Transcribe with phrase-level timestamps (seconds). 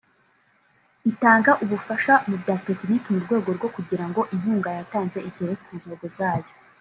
[1.11, 6.05] Itanga ubufasha mu bya tekiniki mu rwego rwo kugira ngo inkunga yatanze igere ku ntego
[6.17, 6.49] zayo